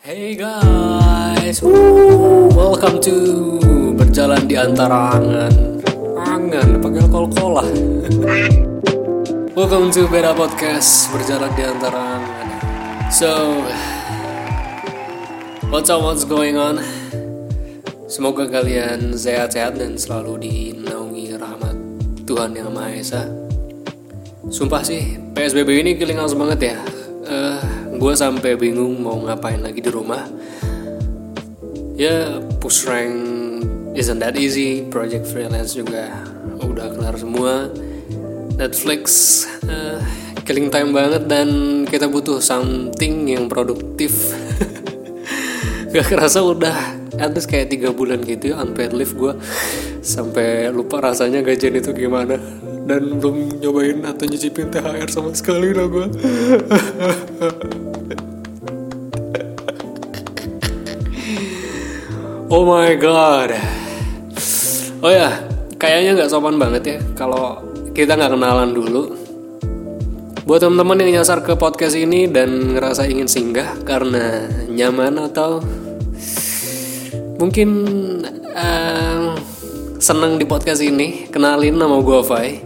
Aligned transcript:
Hey 0.00 0.32
guys, 0.32 1.60
Woo, 1.60 2.48
welcome 2.56 3.04
to 3.04 3.60
berjalan 4.00 4.48
di 4.48 4.56
antara 4.56 5.12
angan, 5.12 5.76
angan 6.16 6.80
pakai 6.80 7.04
kol-kolah. 7.12 7.68
welcome 9.60 9.92
to 9.92 10.08
Beda 10.08 10.32
Podcast 10.32 11.12
berjalan 11.12 11.52
di 11.52 11.68
antara 11.68 12.16
angan. 12.16 12.48
So, 13.12 13.60
what's 15.68 15.92
up, 15.92 16.00
what's 16.00 16.24
going 16.24 16.56
on? 16.56 16.80
Semoga 18.08 18.48
kalian 18.48 19.12
sehat-sehat 19.12 19.76
dan 19.76 20.00
selalu 20.00 20.48
dinaungi 20.48 21.36
rahmat 21.36 21.76
Tuhan 22.24 22.56
yang 22.56 22.72
Maha 22.72 22.96
Esa. 22.96 23.28
Sumpah 24.48 24.80
sih, 24.80 25.20
PSBB 25.36 25.84
ini 25.84 25.92
killing 26.00 26.24
us 26.24 26.32
banget 26.32 26.72
ya. 26.72 26.76
Uh, 27.28 27.79
gue 28.00 28.12
sampai 28.16 28.56
bingung 28.56 28.96
mau 29.04 29.20
ngapain 29.20 29.60
lagi 29.60 29.84
di 29.84 29.92
rumah. 29.92 30.24
Ya, 32.00 32.40
push 32.56 32.88
rank 32.88 33.12
isn't 33.92 34.24
that 34.24 34.40
easy. 34.40 34.88
Project 34.88 35.28
freelance 35.28 35.76
juga 35.76 36.08
udah 36.64 36.96
kelar 36.96 37.20
semua. 37.20 37.68
Netflix 38.56 39.44
uh, 39.68 40.00
killing 40.48 40.72
time 40.72 40.96
banget 40.96 41.28
dan 41.28 41.48
kita 41.84 42.08
butuh 42.08 42.40
something 42.40 43.28
yang 43.28 43.52
produktif. 43.52 44.32
Gak 45.92 46.08
kerasa 46.08 46.40
udah 46.40 47.00
at 47.20 47.36
kayak 47.36 47.68
tiga 47.68 47.92
bulan 47.92 48.24
gitu 48.24 48.56
ya 48.56 48.64
unpaid 48.64 48.96
leave 48.96 49.12
gue 49.12 49.36
sampai 50.00 50.72
lupa 50.72 51.04
rasanya 51.04 51.44
gajian 51.44 51.76
itu 51.76 51.92
gimana 51.92 52.40
dan 52.90 53.22
belum 53.22 53.62
nyobain 53.62 54.02
atau 54.02 54.26
nyicipin 54.26 54.66
THR 54.66 55.06
sama 55.06 55.30
sekali 55.30 55.70
lah 55.70 55.86
gue 55.86 56.10
oh 62.50 62.66
my 62.66 62.98
god. 62.98 63.54
Oh 65.00 65.08
ya 65.08 65.40
kayaknya 65.78 66.18
nggak 66.18 66.30
sopan 66.34 66.58
banget 66.58 66.82
ya 66.84 66.98
kalau 67.14 67.62
kita 67.94 68.18
nggak 68.18 68.34
kenalan 68.34 68.74
dulu. 68.74 69.14
Buat 70.44 70.66
teman-teman 70.66 70.98
yang 71.06 71.22
nyasar 71.22 71.46
ke 71.46 71.54
podcast 71.54 71.94
ini 71.94 72.26
dan 72.26 72.74
ngerasa 72.74 73.06
ingin 73.06 73.30
singgah 73.30 73.78
karena 73.86 74.50
nyaman 74.66 75.30
atau 75.30 75.62
mungkin 77.38 77.70
uh, 78.50 79.38
seneng 80.10 80.42
di 80.42 80.46
podcast 80.50 80.82
ini. 80.82 81.30
Kenalin 81.30 81.78
nama 81.78 82.02
gue 82.02 82.18
Fai. 82.26 82.58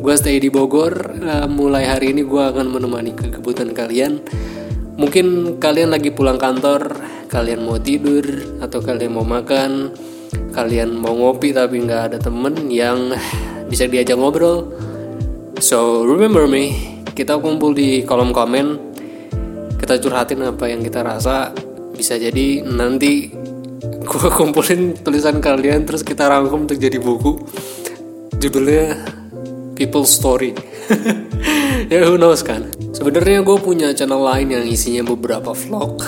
Gue 0.00 0.16
stay 0.16 0.40
di 0.40 0.48
Bogor. 0.48 1.12
Uh, 1.20 1.44
mulai 1.44 1.84
hari 1.84 2.16
ini 2.16 2.24
gue 2.24 2.40
akan 2.40 2.72
menemani 2.72 3.12
kekebutuhan 3.12 3.76
kalian. 3.76 4.24
Mungkin 4.96 5.60
kalian 5.60 5.92
lagi 5.92 6.08
pulang 6.08 6.40
kantor 6.40 7.04
kalian 7.28 7.68
mau 7.68 7.76
tidur 7.76 8.24
atau 8.64 8.80
kalian 8.80 9.12
mau 9.12 9.28
makan 9.28 9.92
kalian 10.56 10.96
mau 10.96 11.12
ngopi 11.12 11.52
tapi 11.52 11.84
nggak 11.84 12.16
ada 12.16 12.16
temen 12.16 12.72
yang 12.72 13.12
bisa 13.68 13.84
diajak 13.84 14.16
ngobrol. 14.16 14.72
So 15.60 16.08
remember 16.08 16.48
me 16.48 16.96
kita 17.12 17.36
kumpul 17.44 17.76
di 17.76 18.08
kolom 18.08 18.32
komen. 18.32 18.96
Kita 19.76 20.00
curhatin 20.00 20.48
apa 20.48 20.64
yang 20.72 20.80
kita 20.80 21.04
rasa. 21.04 21.52
Bisa 21.92 22.16
jadi 22.16 22.64
nanti 22.64 23.36
gue 24.00 24.30
kumpulin 24.32 24.96
tulisan 25.00 25.38
kalian 25.38 25.84
terus 25.84 26.00
kita 26.00 26.28
rangkum 26.28 26.64
untuk 26.64 26.80
jadi 26.80 26.96
buku. 26.96 27.40
Judulnya 28.40 28.96
People 29.76 30.08
Story. 30.08 30.52
Ya 31.90 32.04
who 32.06 32.20
knows 32.20 32.44
kan? 32.44 32.68
Sebenarnya 32.92 33.40
gue 33.40 33.56
punya 33.56 33.90
channel 33.96 34.20
lain 34.20 34.52
yang 34.52 34.62
isinya 34.68 35.00
beberapa 35.00 35.56
vlog 35.56 36.04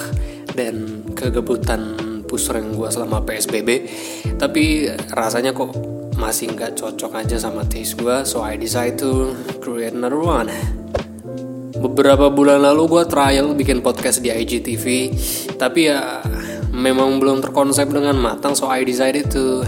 dan 0.52 1.02
kegebutan 1.16 1.96
pusreng 2.28 2.76
gue 2.76 2.88
selama 2.92 3.24
PSBB 3.24 3.68
tapi 4.36 4.88
rasanya 5.12 5.56
kok 5.56 5.72
masih 6.20 6.52
nggak 6.54 6.76
cocok 6.76 7.24
aja 7.24 7.36
sama 7.40 7.64
taste 7.64 7.96
gue 7.98 8.24
so 8.28 8.44
I 8.44 8.60
decide 8.60 9.00
to 9.00 9.32
create 9.64 9.96
another 9.96 10.20
one. 10.20 10.52
Beberapa 11.72 12.30
bulan 12.30 12.62
lalu 12.62 13.00
gue 13.00 13.04
trial 13.10 13.56
bikin 13.56 13.80
podcast 13.80 14.22
di 14.22 14.30
IGTV 14.30 14.84
tapi 15.56 15.88
ya 15.88 16.20
memang 16.72 17.20
belum 17.20 17.44
terkonsep 17.44 17.86
dengan 17.92 18.16
matang 18.16 18.56
so 18.56 18.72
I 18.72 18.82
decided 18.82 19.28
to 19.36 19.62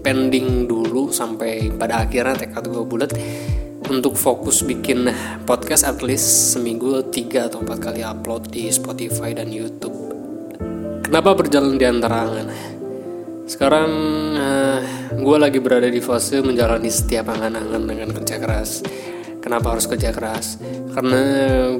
pending 0.00 0.64
dulu 0.64 1.12
sampai 1.12 1.68
pada 1.76 2.00
akhirnya 2.00 2.48
tekad 2.48 2.64
gue 2.72 2.84
bulat 2.88 3.12
untuk 3.92 4.16
fokus 4.16 4.64
bikin 4.64 5.08
podcast 5.44 5.84
at 5.84 6.00
least 6.00 6.56
seminggu 6.56 7.12
3 7.12 7.48
atau 7.52 7.60
4 7.60 7.76
kali 7.76 8.00
upload 8.04 8.52
di 8.52 8.68
Spotify 8.68 9.32
dan 9.32 9.48
YouTube. 9.48 9.96
Kenapa 11.04 11.32
berjalan 11.32 11.80
di 11.80 11.86
antara 11.88 12.28
angan? 12.28 12.48
Sekarang 13.48 13.90
uh, 14.36 14.80
gue 15.12 15.36
lagi 15.40 15.56
berada 15.56 15.88
di 15.88 16.04
fase 16.04 16.44
menjalani 16.44 16.92
setiap 16.92 17.32
angan-angan 17.32 17.82
dengan 17.88 18.08
kerja 18.12 18.36
keras. 18.36 18.84
Kenapa 19.40 19.72
harus 19.72 19.88
kerja 19.88 20.12
keras? 20.12 20.60
Karena 20.92 21.20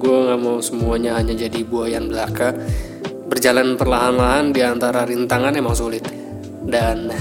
gue 0.00 0.16
nggak 0.24 0.40
mau 0.40 0.64
semuanya 0.64 1.20
hanya 1.20 1.36
jadi 1.36 1.60
buayan 1.60 2.08
belaka 2.08 2.56
berjalan 3.28 3.76
perlahan-lahan 3.76 4.50
di 4.50 4.64
antara 4.64 5.04
rintangan 5.04 5.52
emang 5.54 5.76
sulit 5.76 6.02
dan 6.64 7.12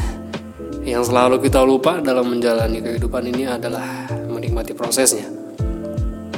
yang 0.88 1.04
selalu 1.04 1.44
kita 1.44 1.60
lupa 1.68 2.00
dalam 2.00 2.32
menjalani 2.32 2.80
kehidupan 2.80 3.28
ini 3.28 3.44
adalah 3.44 4.08
menikmati 4.32 4.72
prosesnya 4.72 5.28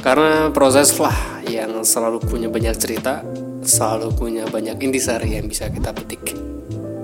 karena 0.02 0.50
proses 0.50 0.90
lah 0.98 1.42
yang 1.46 1.86
selalu 1.86 2.18
punya 2.20 2.50
banyak 2.50 2.74
cerita 2.74 3.22
selalu 3.62 4.10
punya 4.18 4.44
banyak 4.50 4.74
intisari 4.82 5.38
yang 5.38 5.46
bisa 5.46 5.70
kita 5.70 5.94
petik 5.94 6.34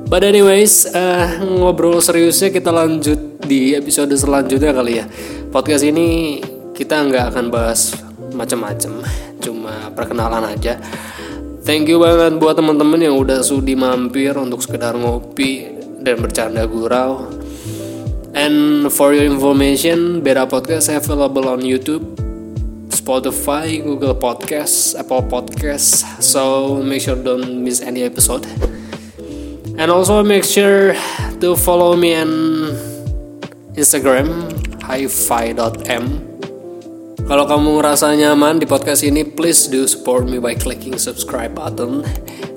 But 0.07 0.23
anyways, 0.23 0.87
uh, 0.95 1.43
ngobrol 1.43 1.99
seriusnya 1.99 2.55
kita 2.55 2.71
lanjut 2.71 3.43
di 3.43 3.75
episode 3.75 4.15
selanjutnya 4.15 4.71
kali 4.71 5.03
ya. 5.03 5.05
Podcast 5.51 5.83
ini 5.83 6.39
kita 6.79 7.03
nggak 7.11 7.35
akan 7.35 7.51
bahas 7.51 7.91
macam-macam, 8.31 9.03
cuma 9.43 9.91
perkenalan 9.99 10.55
aja. 10.55 10.79
Thank 11.67 11.91
you 11.91 11.99
banget 11.99 12.39
buat 12.39 12.55
teman-teman 12.55 13.03
yang 13.03 13.19
udah 13.19 13.43
sudi 13.43 13.75
mampir 13.75 14.39
untuk 14.39 14.63
sekedar 14.63 14.95
ngopi 14.95 15.67
dan 15.99 16.23
bercanda 16.23 16.63
gurau. 16.63 17.27
And 18.39 18.87
for 18.87 19.11
your 19.11 19.27
information, 19.27 20.23
Beda 20.23 20.47
Podcast 20.47 20.87
available 20.87 21.51
on 21.51 21.67
YouTube, 21.67 22.07
Spotify, 22.95 23.83
Google 23.83 24.15
Podcast, 24.15 24.95
Apple 24.95 25.27
Podcast. 25.27 26.23
So 26.23 26.79
make 26.87 27.03
sure 27.03 27.19
don't 27.19 27.67
miss 27.67 27.83
any 27.83 28.07
episode. 28.07 28.47
And 29.75 29.91
also 29.91 30.23
make 30.23 30.47
sure 30.47 30.95
to 31.43 31.59
follow 31.59 31.99
me 31.99 32.15
on 32.15 32.31
Instagram 33.75 34.55
hifi.m 34.87 36.26
Kalau 37.27 37.43
kamu 37.43 37.83
ngerasa 37.83 38.15
nyaman 38.15 38.63
di 38.63 38.71
podcast 38.71 39.03
ini, 39.03 39.27
please 39.27 39.67
do 39.67 39.83
support 39.91 40.31
me 40.31 40.39
by 40.39 40.55
clicking 40.55 40.95
subscribe 40.95 41.51
button. 41.59 42.07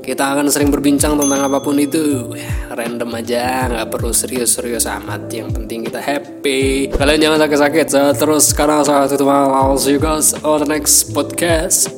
Kita 0.06 0.38
akan 0.38 0.46
sering 0.46 0.70
berbincang 0.70 1.18
tentang 1.18 1.42
apa 1.42 1.58
pun 1.58 1.74
itu. 1.82 2.30
Random 2.70 3.10
aja, 3.18 3.66
nggak 3.66 3.90
perlu 3.90 4.14
serius-serius 4.14 4.86
amat. 4.86 5.26
Yang 5.34 5.58
penting 5.58 5.90
kita 5.90 5.98
happy. 5.98 6.86
Kalian 6.94 7.18
jangan 7.18 7.50
sakit-sakit. 7.50 7.86
So, 7.90 8.02
terus 8.14 8.54
sekarang 8.54 8.86
saya 8.86 9.10
tutup. 9.10 9.34
I'll 9.34 9.74
see 9.82 9.98
you 9.98 10.02
guys 10.02 10.38
on 10.46 10.62
the 10.62 10.70
next 10.70 11.18
podcast. 11.18 11.90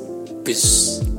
Peace. 0.48 1.11